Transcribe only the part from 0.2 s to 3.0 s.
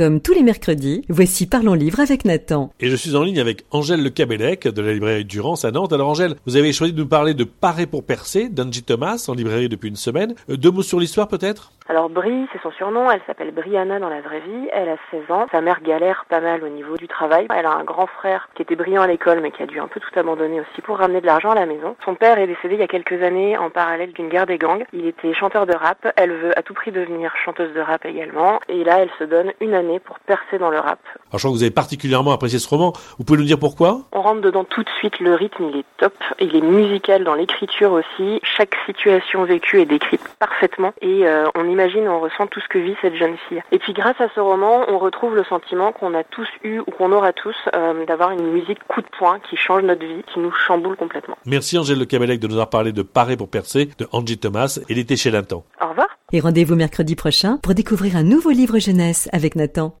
tous les mercredis, voici Parlons Livre avec Nathan. Et je